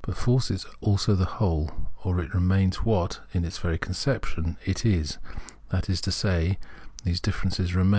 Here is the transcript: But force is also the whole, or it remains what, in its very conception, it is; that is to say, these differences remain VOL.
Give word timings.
But 0.00 0.16
force 0.16 0.50
is 0.50 0.64
also 0.80 1.14
the 1.14 1.26
whole, 1.26 1.70
or 2.04 2.18
it 2.18 2.32
remains 2.32 2.84
what, 2.86 3.20
in 3.34 3.44
its 3.44 3.58
very 3.58 3.76
conception, 3.76 4.56
it 4.64 4.86
is; 4.86 5.18
that 5.68 5.90
is 5.90 6.00
to 6.00 6.10
say, 6.10 6.58
these 7.02 7.20
differences 7.20 7.74
remain 7.74 7.90
VOL. 7.90 7.92